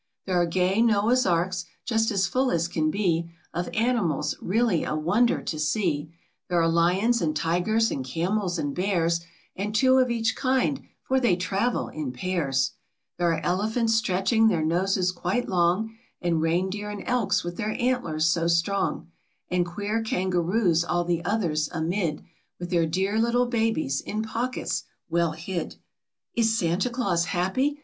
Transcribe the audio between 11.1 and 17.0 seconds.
There are elephants stretching their noses quite long; And reindeer